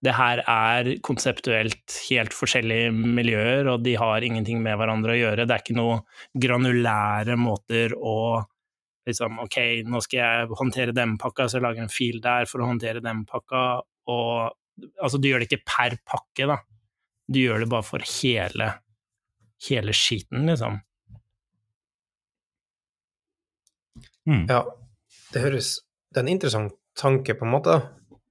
det 0.06 0.13
her 0.15 0.41
er 0.48 0.89
konseptuelt 1.03 1.96
helt 2.08 2.36
forskjellige 2.36 2.94
miljøer, 2.96 3.68
og 3.68 3.84
de 3.84 3.98
har 4.00 4.24
ingenting 4.24 4.62
med 4.63 4.77
hverandre 4.79 5.15
å 5.15 5.20
gjøre. 5.20 5.48
Det 5.48 5.56
er 5.56 5.63
ikke 5.65 5.79
noen 5.79 6.06
granulære 6.46 7.36
måter 7.39 7.98
å 7.98 8.15
liksom 9.10 9.39
Ok, 9.41 9.56
nå 9.89 10.00
skal 10.06 10.20
jeg 10.20 10.58
håndtere 10.60 10.94
den 10.94 11.15
pakka, 11.18 11.48
så 11.50 11.58
jeg 11.58 11.65
lager 11.65 11.82
en 11.82 11.89
fil 11.91 12.20
der 12.22 12.46
for 12.46 12.62
å 12.62 12.68
håndtere 12.70 13.03
den 13.03 13.25
pakka, 13.29 13.82
og 14.12 14.56
Altså, 14.79 15.18
du 15.20 15.25
gjør 15.27 15.41
det 15.44 15.50
ikke 15.50 15.65
per 15.68 15.94
pakke, 16.08 16.46
da. 16.48 16.56
Du 17.27 17.41
gjør 17.41 17.65
det 17.65 17.65
bare 17.68 17.84
for 17.84 18.00
hele 18.00 18.70
hele 19.68 19.94
skiten, 19.94 20.46
liksom. 20.48 20.79
Mm. 24.29 24.46
Ja, 24.50 24.63
det 25.34 25.41
høres 25.41 25.79
Det 26.10 26.22
er 26.22 26.25
en 26.25 26.32
interessant 26.32 26.74
tanke, 26.98 27.36
på 27.38 27.46
en 27.46 27.53
måte. 27.53 27.75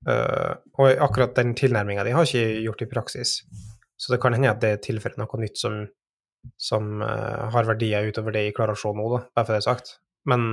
Uh, 0.08 0.56
og 0.80 1.02
akkurat 1.04 1.34
den 1.36 1.52
tilnærminga 1.58 2.04
de 2.06 2.14
har 2.16 2.24
ikke 2.24 2.62
gjort 2.64 2.84
i 2.84 2.88
praksis. 2.88 3.38
Så 3.98 4.14
det 4.14 4.20
kan 4.22 4.32
hende 4.36 4.50
at 4.52 4.62
det 4.62 4.78
tilfører 4.86 5.18
noe 5.20 5.40
nytt 5.42 5.58
som, 5.60 5.82
som 6.56 7.02
uh, 7.02 7.48
har 7.52 7.68
verdier 7.68 8.08
utover 8.08 8.36
det 8.36 8.46
jeg 8.46 8.56
klarer 8.56 8.78
å 8.78 8.80
se 8.80 8.92
nå, 8.94 9.08
da, 9.12 9.24
bare 9.34 9.48
for 9.48 9.56
det 9.56 9.60
er 9.60 9.68
sagt. 9.68 9.98
Men 10.28 10.46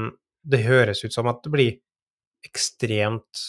det 0.45 0.65
høres 0.65 1.05
ut 1.05 1.13
som 1.13 1.29
at 1.31 1.43
det 1.45 1.53
blir 1.53 1.77
ekstremt 2.45 3.45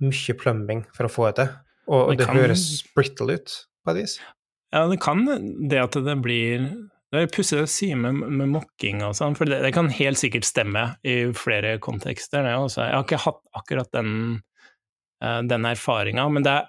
mye 0.00 0.36
plumbing 0.40 0.84
for 0.96 1.08
å 1.08 1.12
få 1.12 1.26
det 1.30 1.40
til. 1.40 1.56
Og 1.90 2.12
det, 2.12 2.20
det 2.22 2.28
kan... 2.30 2.38
høres 2.38 2.68
brittle 2.94 3.36
ut, 3.40 3.56
på 3.84 3.92
et 3.92 4.00
vis. 4.02 4.16
Ja, 4.70 4.86
det 4.86 5.00
kan 5.02 5.26
det 5.26 5.80
at 5.82 5.96
det 5.98 6.14
blir 6.22 6.68
Det 7.10 7.24
er 7.24 7.32
pussig 7.34 7.58
å 7.58 7.66
si 7.66 7.88
med, 7.98 8.20
med 8.22 8.52
mokking 8.52 9.00
og 9.02 9.16
sånn, 9.18 9.34
for 9.34 9.50
det, 9.50 9.58
det, 9.64 9.72
kan 9.74 9.88
helt 9.90 10.20
sikkert 10.20 10.46
stemme 10.46 10.84
i 11.02 11.16
flere 11.34 11.74
kontekster. 11.82 12.46
Det 12.46 12.54
også. 12.54 12.84
Jeg 12.86 12.94
har 12.94 13.06
ikke 13.08 13.24
hatt 13.24 13.40
akkurat 13.58 13.90
den 13.96 14.12
den 15.20 15.66
erfaringa. 15.68 16.22
Men 16.32 16.44
det 16.46 16.52
er, 16.52 16.68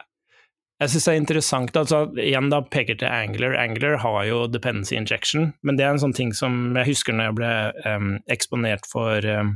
jeg 0.81 0.96
syns 0.96 1.05
det 1.05 1.12
er 1.12 1.20
interessant 1.22 1.77
altså, 1.77 2.00
Igjen 2.17 2.50
da 2.50 2.62
peker 2.65 2.98
til 2.98 3.12
Angler. 3.12 3.53
Angler 3.60 4.00
har 4.01 4.24
jo 4.25 4.48
dependency 4.50 4.96
injection, 4.98 5.51
men 5.62 5.77
det 5.77 5.86
er 5.86 5.93
en 5.93 6.01
sånn 6.01 6.15
ting 6.17 6.34
som 6.34 6.74
jeg 6.79 6.89
husker 6.89 7.13
når 7.13 7.29
jeg 7.29 7.38
ble 7.38 7.51
um, 7.86 8.10
eksponert 8.34 8.89
for, 8.89 9.27
um, 9.29 9.55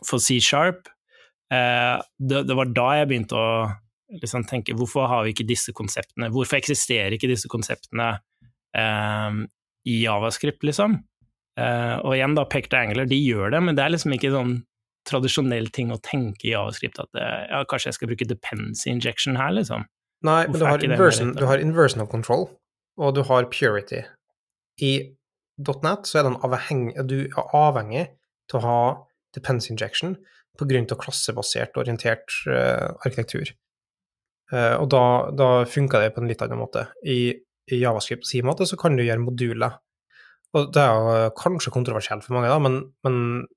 for 0.00 0.22
C-sharp. 0.24 0.88
Uh, 1.52 2.00
det, 2.16 2.46
det, 2.48 2.56
var 2.56 2.72
da 2.72 2.88
jeg 3.02 3.10
begynte 3.10 3.36
å 3.36 3.48
liksom, 4.22 4.46
tenke 4.48 4.76
hvorfor 4.78 5.10
har 5.10 5.26
vi 5.26 5.34
ikke 5.34 5.48
disse 5.50 5.74
konseptene? 5.76 6.32
Hvorfor 6.32 6.62
eksisterer 6.62 7.12
ikke 7.12 7.28
disse 7.28 7.52
konseptene 7.52 8.14
um, 8.72 9.44
i 9.84 10.00
Javascript, 10.06 10.64
liksom? 10.64 10.96
Uh, 11.60 12.00
og 12.00 12.16
igjen, 12.16 12.38
da 12.38 12.48
pekte 12.48 12.80
Angler, 12.80 13.04
de 13.04 13.20
gjør 13.20 13.52
det, 13.52 13.60
men 13.68 13.76
det 13.76 13.84
er 13.84 13.92
liksom 13.92 14.16
ikke 14.16 14.32
sånn 14.32 14.62
tradisjonell 15.08 15.70
ting 15.74 15.90
å 15.94 16.00
tenke 16.04 16.46
i 16.46 16.52
Javascript, 16.52 17.00
at 17.02 17.18
ja, 17.18 17.62
kanskje 17.68 17.90
jeg 17.90 17.98
skal 17.98 18.10
bruke 18.12 18.28
dependency 18.28 18.90
injection 18.92 19.38
her, 19.40 19.52
liksom. 19.56 19.86
Nei, 20.22 20.44
men 20.46 20.58
du 20.60 20.66
har, 20.66 20.82
inversion, 20.86 21.32
du 21.34 21.46
har, 21.48 21.58
inversion, 21.58 22.02
of 22.04 22.10
control, 22.12 22.46
og 23.00 23.16
du 23.16 23.24
har 23.26 23.48
purity. 23.50 24.04
I 24.82 24.92
.net 25.58 26.06
så 26.08 26.20
er 26.20 26.30
avhengig, 26.46 26.94
du 27.10 27.24
er 27.26 27.56
avhengig 27.58 28.04
til 28.50 28.60
å 28.60 28.62
ha 28.62 28.78
dependency 29.34 29.72
injection 29.74 30.14
på 30.58 30.68
grunn 30.68 30.86
av 30.92 31.00
klassebasert 31.00 31.78
orientert 31.80 32.34
uh, 32.46 32.92
arkitektur. 33.02 33.54
Uh, 34.52 34.76
og 34.82 34.90
da, 34.92 35.04
da 35.34 35.50
funker 35.68 36.04
det 36.04 36.12
på 36.14 36.22
en 36.22 36.30
litt 36.30 36.42
annen 36.44 36.60
måte. 36.60 36.86
I, 37.02 37.32
i 37.72 37.80
Javascript 37.80 38.28
sin 38.28 38.46
måte 38.46 38.68
så 38.68 38.78
kan 38.80 38.98
du 38.98 39.04
gjøre 39.04 39.24
moduler 39.24 39.78
og 40.52 40.72
det 40.74 40.82
er 40.82 40.92
jo 40.92 41.28
kanskje 41.38 41.72
kontroversielt 41.72 42.26
for 42.26 42.36
mange, 42.36 42.50
da, 42.52 42.58
men, 42.60 42.74
men 43.06 43.14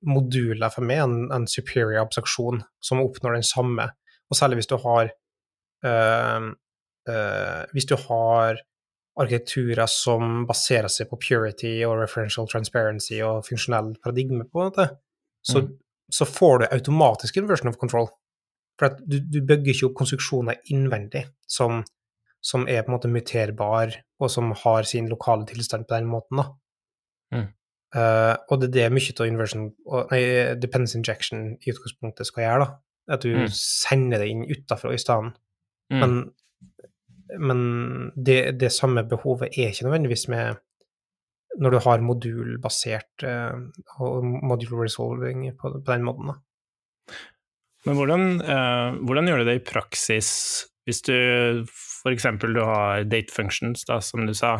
modul 0.08 0.64
for 0.72 0.86
meg 0.86 1.02
er 1.02 1.04
en, 1.04 1.18
en, 1.34 1.48
superior 1.50 2.00
abstraksjon 2.00 2.62
som 2.80 3.02
oppnår 3.02 3.36
den 3.36 3.44
samme. 3.44 3.90
Og 4.30 4.38
særlig 4.38 4.62
hvis 4.62 4.70
du 4.70 4.78
har 4.80 5.10
øh, 5.84 6.46
øh, 7.08 7.62
Hvis 7.72 7.86
du 7.86 7.96
har 8.08 8.62
arkitekturer 9.16 9.88
som 9.88 10.44
baserer 10.48 10.88
seg 10.92 11.08
på 11.08 11.18
purity 11.20 11.78
og 11.86 12.00
referential 12.02 12.48
transparency 12.48 13.20
og 13.24 13.44
funksjonell 13.46 13.94
paradigme, 14.04 14.44
på 14.44 14.60
en 14.60 14.70
måte, 14.70 14.88
så, 15.44 15.62
mm. 15.62 15.70
så 16.12 16.24
får 16.28 16.58
du 16.58 16.66
automatisk 16.70 17.36
inversion 17.36 17.68
of 17.68 17.78
control. 17.80 18.10
For 18.80 18.96
du, 19.00 19.20
du 19.20 19.40
bygger 19.40 19.72
ikke 19.72 19.88
opp 19.88 19.96
konstruksjoner 20.02 20.60
innvendig 20.72 21.24
som, 21.48 21.82
som, 22.44 22.66
er 22.68 22.84
på 22.84 22.92
en 22.92 22.96
måte 22.98 23.12
muterbar, 23.12 23.96
og 24.20 24.32
som 24.32 24.52
har 24.64 24.88
sin 24.88 25.08
lokale 25.08 25.48
tilstand 25.48 25.88
på 25.88 25.96
den 25.96 26.12
måten. 26.12 26.42
da. 26.42 26.50
Mm. 27.34 27.46
Uh, 27.96 28.34
og 28.50 28.60
det 28.60 28.68
er 28.68 28.74
det 28.74 28.86
mye 28.96 29.14
av 29.14 29.28
inversion, 29.30 29.68
nei, 30.10 30.22
dependence 30.60 30.98
injection 30.98 31.54
i 31.54 31.72
utgangspunktet 31.72 32.28
skal 32.28 32.44
gjøre. 32.44 32.64
da, 32.64 33.14
At 33.16 33.24
du 33.24 33.32
mm. 33.38 33.46
sender 33.56 34.22
det 34.22 34.30
inn 34.32 34.44
utafra 34.50 34.92
i 34.94 35.00
stedet. 35.00 35.32
Mm. 35.94 36.02
Men, 36.02 36.16
men 37.38 37.60
det, 38.16 38.40
det, 38.60 38.72
samme 38.74 39.06
behovet 39.08 39.54
er 39.54 39.70
ikke 39.70 39.86
nødvendigvis 39.88 40.26
med 40.32 40.62
når 41.56 41.72
du 41.72 41.78
har 41.86 42.04
modulbasert 42.04 43.24
uh, 43.24 43.56
og 44.02 44.26
module 44.26 44.82
resolving 44.82 45.46
på, 45.56 45.78
på, 45.78 45.88
den 45.88 46.04
måten. 46.04 46.34
da. 46.34 47.16
Men 47.86 47.96
hvordan, 47.96 48.24
uh, 48.42 49.04
hvordan, 49.06 49.30
gjør 49.30 49.40
du 49.40 49.48
det 49.48 49.60
i 49.60 49.68
praksis 49.70 50.30
hvis 50.86 51.02
du 51.02 51.14
f.eks. 51.66 52.26
du 52.42 52.60
har 52.62 53.06
date 53.10 53.34
functions, 53.34 53.82
da, 53.88 53.98
som 54.04 54.26
du 54.26 54.34
sa, 54.36 54.52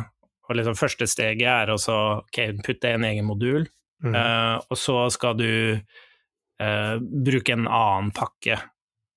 og 0.46 0.58
liksom 0.58 0.78
første 0.78 1.08
steget 1.10 1.48
er 1.50 1.72
å 1.74 1.78
okay, 2.22 2.54
putte 2.64 2.92
en 2.94 3.06
egen 3.08 3.26
modul, 3.26 3.66
mm. 4.04 4.14
uh, 4.14 4.56
og 4.70 4.78
så 4.78 4.98
skal 5.12 5.36
du 5.38 5.50
uh, 5.76 6.96
bruke 7.00 7.54
en 7.56 7.66
annen 7.66 8.12
pakke, 8.14 8.58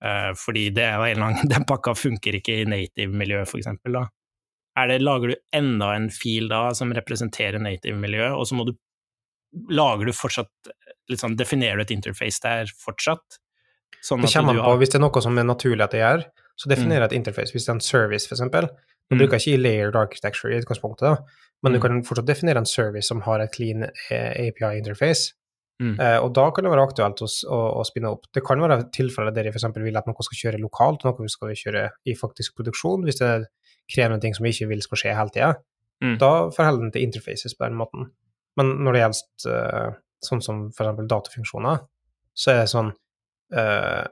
uh, 0.06 0.32
fordi 0.40 0.70
det 0.76 0.88
en 0.90 1.26
lang, 1.26 1.42
den 1.54 1.68
pakka 1.70 1.96
funker 1.98 2.40
ikke 2.40 2.62
i 2.64 2.70
native-miljø, 2.70 3.44
for 3.50 3.62
eksempel. 3.62 4.00
Da. 4.00 4.06
Er 4.80 4.92
det, 4.92 5.02
lager 5.06 5.34
du 5.34 5.40
enda 5.56 5.94
en 5.96 6.10
fil 6.14 6.50
da 6.52 6.70
som 6.78 6.94
representerer 6.96 7.62
native-miljø, 7.62 8.32
og 8.36 8.48
så 8.50 8.58
må 8.58 8.68
du 8.70 8.76
lager 9.74 10.06
du 10.06 10.14
fortsatt 10.14 10.70
liksom, 11.10 11.34
Definerer 11.38 11.80
du 11.80 11.88
et 11.88 11.94
interface 11.96 12.42
der 12.44 12.70
fortsatt? 12.84 13.40
Sånn 14.06 14.22
det 14.22 14.30
kommer 14.32 14.54
an 14.54 14.62
på, 14.62 14.68
har... 14.68 14.78
hvis 14.82 14.94
det 14.94 15.00
er 15.00 15.04
noe 15.04 15.24
som 15.26 15.40
er 15.42 15.48
naturlig 15.48 15.84
at 15.84 15.96
det 15.96 16.04
gjør, 16.04 16.26
så 16.60 16.70
definerer 16.72 17.06
jeg 17.06 17.08
mm. 17.08 17.12
et 17.12 17.18
interface. 17.18 17.56
Hvis 17.56 17.66
det 17.66 17.72
er 17.72 17.78
en 17.78 17.84
service, 17.84 18.30
eksempel, 18.32 18.70
du 19.10 19.16
mm. 19.16 19.22
bruker 19.24 19.42
ikke 19.42 19.56
i 19.56 19.62
layered 19.62 19.98
architecture 19.98 20.54
i 20.54 20.62
utgangspunktet, 20.62 21.08
da, 21.10 21.44
men 21.64 21.76
du 21.76 21.80
mm. 21.80 21.84
kan 21.84 22.04
fortsatt 22.08 22.30
definere 22.30 22.62
en 22.62 22.70
service 22.70 23.10
som 23.10 23.24
har 23.26 23.42
et 23.44 23.54
clean 23.56 23.88
eh, 23.90 24.32
API-interface. 24.48 25.34
Mm. 25.80 25.94
Uh, 25.96 26.18
og 26.26 26.34
da 26.36 26.50
kan 26.52 26.66
det 26.66 26.74
være 26.74 26.84
aktuelt 26.90 27.22
å, 27.24 27.28
å, 27.56 27.60
å 27.80 27.84
spinne 27.88 28.12
opp. 28.12 28.28
Det 28.36 28.44
kan 28.46 28.60
være 28.60 28.82
tilfeller 28.96 29.32
der 29.36 29.48
jeg 29.48 29.56
f.eks. 29.56 29.70
vil 29.80 29.96
at 29.96 30.10
noe 30.10 30.28
skal 30.28 30.40
kjøre 30.42 30.60
lokalt, 30.60 31.06
noe 31.08 31.24
vi 31.24 31.32
skal 31.32 31.56
kjøre 31.56 31.86
i 32.04 32.16
faktisk 32.20 32.58
produksjon, 32.60 33.06
hvis 33.08 33.22
det 33.22 33.30
er 33.30 33.48
krevende 33.90 34.20
ting 34.24 34.36
som 34.36 34.46
vi 34.46 34.54
ikke 34.54 34.70
vil 34.74 34.84
skal 34.86 35.02
skje 35.02 35.16
hele 35.16 35.34
tida. 35.34 35.54
Mm. 36.04 36.18
Da 36.20 36.32
forholder 36.56 36.86
den 36.86 36.94
til 36.96 37.08
interfaces 37.08 37.56
på 37.56 37.68
den 37.68 37.80
måten. 37.80 38.12
Men 38.60 38.76
når 38.84 38.96
det 38.96 39.04
gjelder 39.04 39.56
uh, 39.56 40.00
sånn 40.30 40.44
som 40.44 40.66
f.eks. 40.74 41.04
datafunksjoner, 41.10 41.84
så 42.36 42.54
er 42.54 42.62
det 42.62 42.72
sånn 42.72 42.94
uh, 43.56 44.06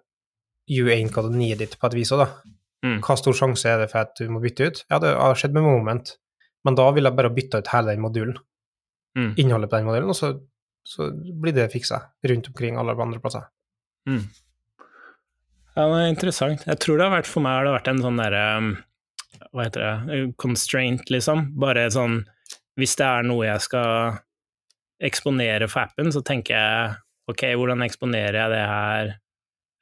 You 0.68 0.90
ain't 0.92 1.14
got 1.16 1.30
a 1.30 1.32
need 1.32 1.62
it 1.64 1.78
på 1.80 1.88
et 1.88 1.96
vis 1.96 2.12
òg, 2.16 2.26
da. 2.26 2.56
Mm. 2.86 3.00
Hva 3.06 3.18
stor 3.18 3.36
sjanse 3.38 3.70
er 3.70 3.82
det 3.82 3.90
for 3.92 4.06
at 4.06 4.14
du 4.20 4.28
må 4.32 4.42
bytte 4.44 4.70
ut? 4.70 4.84
Ja, 4.92 5.00
det 5.02 5.16
har 5.18 5.38
skjedd 5.40 5.56
med 5.56 5.66
Moment, 5.66 6.16
men 6.68 6.78
da 6.78 6.86
vil 6.94 7.10
jeg 7.10 7.18
bare 7.18 7.34
bytte 7.34 7.62
ut 7.62 7.72
hele 7.74 7.94
den 7.96 8.04
modulen. 8.04 8.38
Mm. 9.18 9.32
Innholdet 9.42 9.72
på 9.72 9.80
den 9.80 9.88
modulen, 9.90 10.12
og 10.14 10.18
så, 10.18 10.34
så 10.86 11.10
blir 11.14 11.56
det 11.58 11.72
fiksa 11.74 12.04
rundt 12.30 12.52
omkring 12.52 12.78
alle 12.78 12.94
andre 12.94 13.22
plasser. 13.24 13.48
Mm. 14.08 14.28
Ja, 15.78 15.86
det 15.86 15.98
er 16.02 16.12
interessant. 16.12 16.64
Jeg 16.66 16.82
tror 16.82 16.98
det 16.98 17.06
har 17.06 17.18
vært 17.20 17.30
for 17.30 17.46
meg 17.46 17.60
har 17.60 17.68
det 17.68 17.74
vært 17.76 17.90
en 17.92 18.00
sånn 18.02 18.22
derre 18.22 18.46
um, 18.58 18.70
Hva 19.54 19.68
heter 19.68 19.84
det 19.84 20.22
Constraint, 20.42 21.04
liksom. 21.14 21.52
Bare 21.62 21.84
sånn 21.94 22.24
Hvis 22.80 22.96
det 22.98 23.06
er 23.06 23.28
noe 23.28 23.46
jeg 23.46 23.62
skal 23.68 24.18
eksponere 24.98 25.68
for 25.70 25.86
appen, 25.86 26.10
så 26.10 26.24
tenker 26.26 26.58
jeg 26.58 26.96
ok, 27.30 27.44
hvordan 27.60 27.84
eksponerer 27.86 28.40
jeg 28.40 28.54
det 28.56 28.64
her 28.66 29.12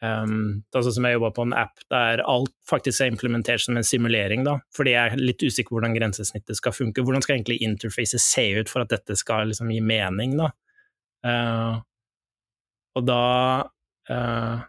Um, 0.06 0.64
altså 0.76 0.92
som 0.94 1.06
jeg 1.08 1.16
jobba 1.16 1.32
på 1.34 1.46
en 1.48 1.56
app 1.58 1.82
der 1.90 2.22
alt 2.30 2.52
faktisk 2.70 3.02
er 3.02 3.14
implementert 3.14 3.64
som 3.64 3.78
en 3.80 3.88
simulering, 3.88 4.44
da, 4.46 4.58
fordi 4.76 4.94
jeg 4.94 5.14
er 5.14 5.24
litt 5.24 5.42
usikker 5.42 5.72
på 5.72 5.80
hvordan 5.80 5.96
grensesnittet 5.98 6.60
skal 6.60 6.76
funke. 6.76 7.04
Hvordan 7.06 7.24
skal 7.26 7.38
egentlig 7.38 7.62
interfacet 7.66 8.22
se 8.24 8.46
ut 8.60 8.72
for 8.72 8.84
at 8.84 8.94
dette 8.94 9.18
skal 9.20 9.50
liksom 9.52 9.72
gi 9.74 9.82
mening, 9.82 10.38
da? 10.42 10.52
Uh, 11.26 11.82
og 12.96 13.08
da 13.08 13.22
uh, 14.12 14.66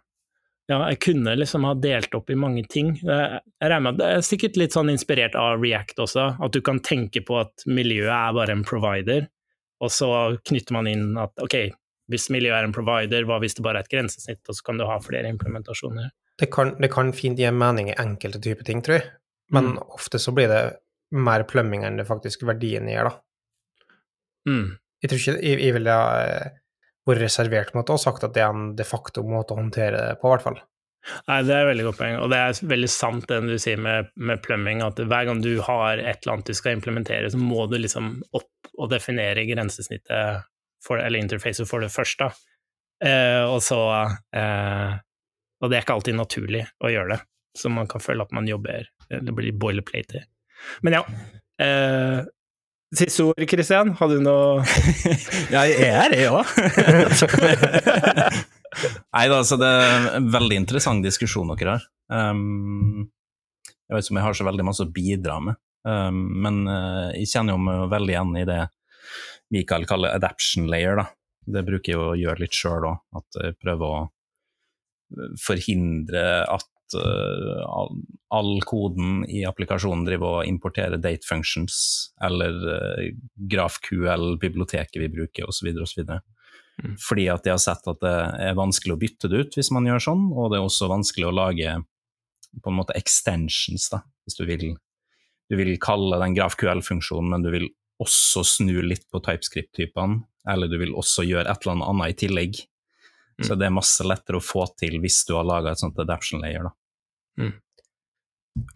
ja, 0.67 0.79
jeg 0.91 0.99
kunne 1.05 1.37
liksom 1.39 1.67
ha 1.69 1.75
delt 1.79 2.15
opp 2.19 2.31
i 2.33 2.39
mange 2.39 2.65
ting. 2.71 2.97
Jeg 2.99 3.43
regner 3.63 3.85
med 3.85 3.93
at 3.95 4.01
det 4.01 4.09
er 4.11 4.25
sikkert 4.27 4.57
litt 4.59 4.75
sånn 4.75 4.91
inspirert 4.91 5.37
av 5.39 5.61
React 5.63 6.03
også, 6.07 6.25
at 6.43 6.55
du 6.57 6.63
kan 6.67 6.81
tenke 6.83 7.23
på 7.27 7.39
at 7.39 7.67
miljøet 7.71 8.11
er 8.11 8.35
bare 8.35 8.57
en 8.57 8.65
provider, 8.67 9.29
og 9.83 9.93
så 9.95 10.09
knytter 10.49 10.75
man 10.75 10.91
inn 10.91 11.13
at 11.23 11.39
ok, 11.45 11.57
hvis 12.13 12.29
miljøet 12.35 12.61
er 12.61 12.69
en 12.69 12.75
provider, 12.75 13.27
hva 13.27 13.41
hvis 13.43 13.57
det 13.59 13.65
bare 13.67 13.83
er 13.83 13.87
et 13.87 13.93
grensesnitt, 13.93 14.43
og 14.47 14.59
så 14.59 14.67
kan 14.67 14.81
du 14.81 14.87
ha 14.89 14.99
flere 15.03 15.31
implementasjoner? 15.33 16.13
Det 16.37 16.51
kan, 16.53 16.75
det 16.83 16.91
kan 16.93 17.15
fint 17.17 17.41
gi 17.41 17.51
mening 17.51 17.91
i 17.91 17.99
enkelte 17.99 18.43
typer 18.45 18.67
ting, 18.69 18.83
tror 18.85 19.01
jeg, 19.01 19.09
men 19.57 19.73
mm. 19.75 19.81
ofte 19.97 20.21
så 20.23 20.35
blir 20.37 20.51
det 20.53 20.63
mer 21.17 21.47
plømming 21.49 21.87
enn 21.87 21.99
det 22.01 22.09
faktisk 22.09 22.45
verdien 22.49 22.89
gjør, 22.91 23.11
da. 23.11 23.97
Mm. 24.47 24.77
Jeg 25.03 25.11
tror 25.11 25.21
ikke 25.21 25.37
jeg, 25.37 25.59
jeg 25.65 25.75
ville 25.77 25.99
vært 27.07 27.23
reservert 27.23 27.75
mot 27.77 27.87
det 27.87 27.95
og 27.95 28.03
sagt 28.03 28.25
at 28.27 28.35
det 28.35 28.43
er 28.43 28.55
en 28.55 28.73
de 28.79 28.87
facto 28.87 29.23
måte 29.27 29.55
å 29.55 29.61
håndtere 29.61 30.01
det 30.01 30.17
på, 30.21 30.29
i 30.29 30.35
hvert 30.35 30.47
fall. 30.47 30.59
Nei, 31.29 31.43
Det 31.47 31.55
er 31.55 31.63
et 31.63 31.71
veldig 31.71 31.87
godt 31.87 31.99
poeng, 32.01 32.17
og 32.19 32.33
det 32.33 32.39
er 32.43 32.61
veldig 32.73 32.91
sant 32.91 33.29
det 33.31 33.39
du 33.47 33.55
sier 33.63 33.79
med, 33.79 34.11
med 34.19 34.43
plumbing, 34.43 34.83
at 34.83 34.99
hver 34.99 35.29
gang 35.29 35.43
du 35.45 35.53
har 35.63 36.01
et 36.01 36.19
eller 36.25 36.37
annet 36.37 36.51
du 36.51 36.59
skal 36.59 36.75
implementere, 36.75 37.31
så 37.31 37.39
må 37.39 37.69
du 37.71 37.79
liksom 37.79 38.17
opp 38.35 38.73
og 38.77 38.91
definere 38.91 39.47
grensesnittet 39.49 40.47
for, 40.85 41.01
eller 41.03 41.23
interfacet 41.23 41.69
for 41.69 41.85
det 41.85 41.93
først, 41.95 42.23
da. 42.23 42.31
Eh, 43.05 43.43
og 43.45 43.61
så 43.61 43.77
eh, 44.33 44.93
Og 45.61 45.69
det 45.69 45.77
er 45.77 45.83
ikke 45.85 45.97
alltid 45.99 46.17
naturlig 46.17 46.63
å 46.81 46.89
gjøre 46.89 47.13
det, 47.13 47.19
så 47.59 47.69
man 47.69 47.85
kan 47.91 48.01
føle 48.01 48.25
at 48.25 48.33
man 48.33 48.49
jobber 48.49 48.89
Det 49.11 49.35
blir 49.37 49.53
boilerplate. 49.53 50.25
Men 50.81 50.97
ja. 50.97 51.03
Eh, 51.61 52.25
Siste 52.97 53.25
ord, 53.27 53.43
Kristian? 53.51 53.91
Har 53.99 54.09
du 54.09 54.21
noe 54.23 54.63
Ja, 55.55 55.67
jeg 55.67 55.91
er 55.91 56.09
det 56.13 56.29
òg. 56.31 56.47
Nei 59.17 59.27
da, 59.33 59.41
så 59.45 59.57
det 59.59 59.69
er 59.69 60.09
en 60.19 60.29
veldig 60.33 60.57
interessant 60.61 61.05
diskusjon 61.05 61.49
dere 61.57 61.77
har. 61.77 61.85
Um, 62.13 63.07
jeg 63.89 63.97
vet 63.97 64.05
ikke 64.05 64.15
om 64.15 64.21
jeg 64.21 64.27
har 64.27 64.39
så 64.39 64.47
veldig 64.47 64.67
masse 64.69 64.85
å 64.85 64.93
bidra 64.93 65.39
med, 65.43 65.59
um, 65.89 66.21
men 66.45 66.61
uh, 66.69 67.09
jeg 67.17 67.31
kjenner 67.33 67.57
jo 67.57 67.65
meg 67.65 67.87
veldig 67.91 68.15
igjen 68.15 68.39
i 68.39 68.45
det 68.49 68.61
Mikael 69.55 69.87
kaller 69.87 70.15
adaption 70.17 70.67
layer. 70.71 70.97
da. 70.99 71.07
Det 71.47 71.63
bruker 71.67 71.93
jeg 71.93 72.03
å 72.03 72.15
gjøre 72.19 72.43
litt 72.43 72.57
sjøl 72.57 72.89
òg, 72.89 73.03
at 73.21 73.43
jeg 73.43 73.59
prøver 73.63 73.87
å 73.87 74.07
forhindre 75.39 76.23
at 76.51 76.97
uh, 76.99 77.91
all, 78.35 78.57
koden 78.67 79.23
i 79.31 79.45
applikasjonen 79.47 80.07
driver 80.07 80.41
og 80.41 80.51
importerer 80.51 80.99
date 81.03 81.27
functions, 81.29 81.77
eller 82.27 82.57
uh, 82.67 83.05
GrafQL-biblioteket 83.51 84.99
vi 85.03 85.13
bruker, 85.13 85.47
osv. 85.51 85.71
osv. 85.83 86.03
Mm. 86.83 86.97
Fordi 87.01 87.29
at 87.33 87.47
jeg 87.47 87.55
har 87.55 87.63
sett 87.63 87.87
at 87.89 88.03
det 88.03 88.17
er 88.49 88.59
vanskelig 88.59 88.97
å 88.97 89.01
bytte 89.01 89.31
det 89.33 89.45
ut 89.45 89.57
hvis 89.59 89.73
man 89.75 89.87
gjør 89.89 90.03
sånn, 90.11 90.27
og 90.35 90.51
det 90.53 90.59
er 90.59 90.67
også 90.67 90.91
vanskelig 90.93 91.31
å 91.31 91.37
lage 91.37 91.79
på 92.63 92.73
en 92.73 92.79
måte 92.79 92.97
extensions, 92.99 93.89
da, 93.93 94.03
hvis 94.27 94.39
du 94.39 94.47
vil. 94.49 94.69
Du 95.47 95.59
vil 95.59 95.77
kalle 95.83 96.19
den 96.23 96.35
GrafQL-funksjonen, 96.37 97.31
men 97.33 97.45
du 97.45 97.53
vil 97.55 97.69
også 98.03 98.45
snu 98.45 98.81
litt 98.85 99.07
på 99.13 99.21
TypeScript-typene, 99.25 100.23
eller 100.51 100.71
du 100.71 100.79
vil 100.81 100.95
også 100.97 101.25
gjøre 101.27 101.49
et 101.51 101.65
eller 101.65 101.87
annet 101.89 102.13
i 102.13 102.19
tillegg. 102.27 102.59
Så 103.43 103.53
mm. 103.53 103.59
det 103.61 103.69
er 103.69 103.77
masse 103.77 104.05
lettere 104.07 104.41
å 104.41 104.45
få 104.45 104.65
til 104.81 104.99
hvis 105.03 105.23
du 105.29 105.35
har 105.37 105.47
laga 105.49 105.73
et 105.73 105.83
sånt 105.83 105.99
adaption 106.01 106.41
layer. 106.45 106.69
da. 106.69 106.75
Mm. 107.43 107.55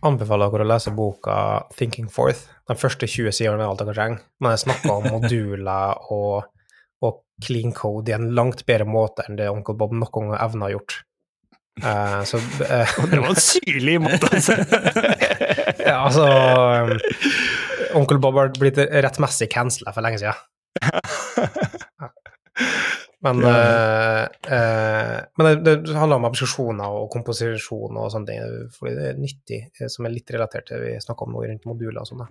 Anbefaler 0.05 0.53
dere 0.53 0.67
å 0.67 0.69
lese 0.69 0.93
boka 0.93 1.35
'Thinking 1.73 2.09
Forth'. 2.13 2.49
De 2.69 2.77
første 2.77 3.09
20 3.09 3.33
sidene 3.33 3.65
er 3.65 3.71
alt 3.71 3.81
dere 3.81 3.97
trenger. 3.97 4.25
men 4.41 4.53
jeg 4.53 4.65
snakker 4.67 4.91
om 4.93 5.09
moduler 5.15 6.11
og, 6.13 6.51
og, 7.01 7.23
clean 7.41 7.73
code 7.73 8.13
i 8.13 8.13
en 8.13 8.35
langt 8.37 8.67
bedre 8.69 8.85
måte 8.85 9.25
enn 9.25 9.39
det 9.39 9.47
onkel 9.49 9.73
Bob 9.81 9.95
noen 9.97 10.13
gang 10.13 10.35
har 10.37 10.67
å 10.69 10.75
gjort. 10.75 10.99
Uh, 11.81 12.21
så 12.29 12.37
uh, 12.37 12.99
Det 13.11 13.21
var 13.23 13.31
en 13.31 13.41
syrlig 13.41 13.95
måte, 14.05 14.29
altså! 14.29 14.59
ja, 15.89 15.97
altså 16.05 16.27
um, 16.29 16.99
Onkel 17.99 18.21
Bob 18.23 18.39
har 18.39 18.53
blitt 18.59 18.79
rettmessig 18.79 19.51
cancela 19.53 19.95
for 19.97 20.07
lenge 20.07 20.21
siden. 20.23 20.39
Men, 23.21 23.41
ja. 23.45 23.49
uh, 23.49 24.27
uh, 24.53 25.17
men 25.37 25.65
det, 25.65 25.77
det, 25.77 25.97
handler 25.97 26.17
om 26.17 26.25
abstraksjoner 26.31 26.95
og 27.03 27.11
komposisjon 27.13 27.99
og 28.01 28.13
sånne 28.15 28.31
ting, 28.31 28.71
fordi 28.79 28.95
det 28.97 29.09
er 29.11 29.19
nyttig, 29.21 29.59
eh, 29.77 29.91
som 29.93 30.09
er 30.09 30.15
litt 30.15 30.33
relatert 30.33 30.71
til 30.71 30.81
det 30.81 30.95
vi 30.95 31.03
snakker 31.05 31.29
om 31.29 31.37
nå 31.37 31.45
rundt 31.45 31.69
moduler 31.69 32.01
og 32.01 32.09
sånn. 32.09 32.25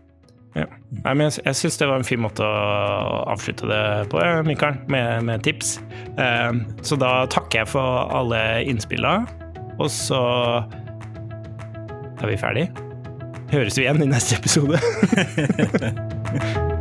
Ja. 0.55 0.65
Nei, 1.03 1.13
men 1.13 1.27
jeg, 1.27 1.43
jeg 1.45 1.59
syns 1.59 1.77
det 1.77 1.91
var 1.91 2.01
en 2.01 2.09
fin 2.09 2.21
måte 2.23 2.41
å 2.41 3.21
avslutte 3.35 3.69
det 3.69 3.83
på, 4.09 4.23
Mikael, 4.49 4.81
med, 4.89 5.29
med 5.29 5.45
tips. 5.45 5.77
Uh, 6.17 6.57
så 6.81 6.97
da 6.97 7.13
takker 7.29 7.61
jeg 7.61 7.73
for 7.77 8.09
alle 8.09 8.43
innspillene, 8.65 9.29
og 9.77 9.93
så 9.93 10.23
er 12.17 12.31
vi 12.33 12.41
ferdig. 12.41 12.69
Høres 13.49 13.77
vi 13.77 13.87
igjen 13.87 14.03
i 14.03 14.09
neste 14.09 14.37
episode. 14.37 14.79